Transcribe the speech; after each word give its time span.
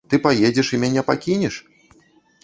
І 0.05 0.09
ты 0.11 0.17
паедзеш 0.25 0.71
і 0.77 0.79
мяне 0.83 1.03
пакінеш? 1.09 1.55